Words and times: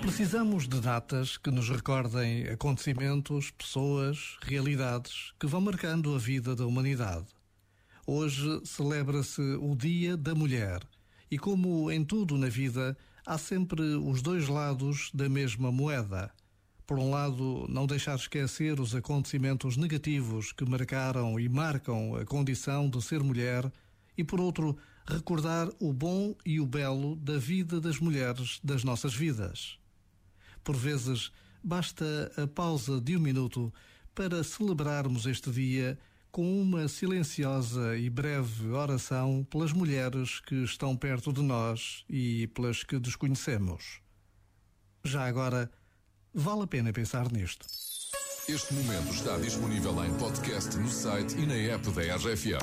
Precisamos 0.00 0.68
de 0.68 0.80
datas 0.80 1.36
que 1.36 1.50
nos 1.50 1.68
recordem 1.68 2.46
acontecimentos, 2.48 3.50
pessoas, 3.50 4.36
realidades 4.42 5.32
que 5.40 5.46
vão 5.46 5.60
marcando 5.60 6.14
a 6.14 6.18
vida 6.18 6.54
da 6.54 6.66
humanidade. 6.66 7.26
Hoje 8.06 8.60
celebra-se 8.64 9.40
o 9.40 9.74
Dia 9.74 10.16
da 10.16 10.34
Mulher 10.34 10.80
e, 11.30 11.38
como 11.38 11.90
em 11.90 12.04
tudo 12.04 12.36
na 12.36 12.48
vida, 12.48 12.96
há 13.24 13.38
sempre 13.38 13.82
os 13.82 14.20
dois 14.20 14.48
lados 14.48 15.10
da 15.14 15.28
mesma 15.28 15.72
moeda. 15.72 16.30
Por 16.86 16.98
um 16.98 17.08
lado, 17.08 17.64
não 17.68 17.86
deixar 17.86 18.16
esquecer 18.16 18.80
os 18.80 18.94
acontecimentos 18.94 19.76
negativos 19.76 20.52
que 20.52 20.64
marcaram 20.64 21.38
e 21.40 21.48
marcam 21.48 22.16
a 22.16 22.24
condição 22.26 22.90
de 22.90 23.00
ser 23.00 23.22
mulher, 23.22 23.72
e 24.18 24.22
por 24.22 24.40
outro, 24.40 24.76
recordar 25.06 25.68
o 25.80 25.92
bom 25.92 26.34
e 26.44 26.60
o 26.60 26.66
belo 26.66 27.16
da 27.16 27.38
vida 27.38 27.80
das 27.80 27.98
mulheres 27.98 28.60
das 28.62 28.84
nossas 28.84 29.14
vidas. 29.14 29.78
Por 30.62 30.76
vezes, 30.76 31.32
basta 31.62 32.32
a 32.36 32.46
pausa 32.46 33.00
de 33.00 33.16
um 33.16 33.20
minuto 33.20 33.72
para 34.14 34.44
celebrarmos 34.44 35.26
este 35.26 35.50
dia 35.50 35.98
com 36.30 36.62
uma 36.62 36.88
silenciosa 36.88 37.96
e 37.96 38.08
breve 38.08 38.68
oração 38.68 39.46
pelas 39.50 39.72
mulheres 39.72 40.40
que 40.40 40.64
estão 40.64 40.96
perto 40.96 41.32
de 41.32 41.42
nós 41.42 42.04
e 42.08 42.46
pelas 42.48 42.82
que 42.82 42.98
desconhecemos. 42.98 44.00
Já 45.04 45.26
agora, 45.26 45.70
vale 46.32 46.62
a 46.62 46.66
pena 46.66 46.92
pensar 46.92 47.30
nisto. 47.30 47.66
Este 48.48 48.74
momento 48.74 49.12
está 49.12 49.36
disponível 49.38 50.04
em 50.04 50.12
podcast 50.14 50.76
no 50.76 50.88
site 50.88 51.36
e 51.36 51.46
na 51.46 51.54
app 51.54 51.90
da 51.90 52.16
RFM. 52.16 52.62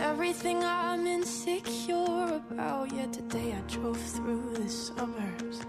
everything 0.00 0.64
I'm 0.64 1.06
insecure 1.06 2.40
about. 2.50 2.92
Yet 2.92 3.12
today 3.12 3.52
I 3.52 3.60
drove 3.72 4.00
through 4.00 4.54
the 4.54 4.68
suburbs. 4.68 5.60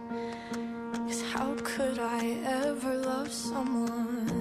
Cause 0.93 1.21
how 1.33 1.55
could 1.63 1.99
I 1.99 2.37
ever 2.63 2.97
love 2.97 3.31
someone 3.31 4.40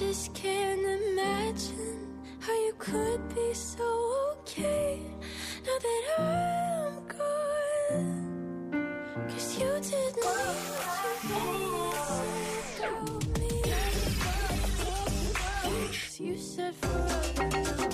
Just 0.00 0.32
can't 0.32 0.80
imagine 0.80 2.08
how 2.40 2.54
you 2.64 2.72
could 2.78 3.20
be 3.34 3.52
so 3.52 3.84
okay 4.32 4.98
now 5.66 5.78
that 5.84 6.02
I'm 6.18 7.06
gone. 7.06 8.48
Cause 9.28 9.58
you 9.58 9.68
didn't 9.82 10.24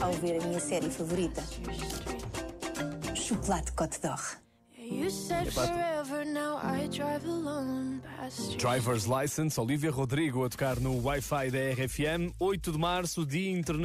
ao 0.01 0.13
ver 0.13 0.37
a 0.37 0.47
minha 0.47 0.61
série 0.61 0.91
favorita. 0.91 1.43
Chocolate 3.15 3.73
Cote 3.75 3.99
d'Or. 4.01 4.46
Driver's 8.57 9.07
License, 9.07 9.61
Olivia 9.61 9.91
Rodrigo 9.91 10.45
a 10.45 10.49
tocar 10.49 10.79
no 10.81 10.97
Wi-Fi 11.03 11.51
da 11.51 11.59
RFM, 11.75 12.33
8 12.39 12.73
de 12.73 12.79
março, 12.79 13.27
Dia 13.27 13.51
Internacional. 13.51 13.85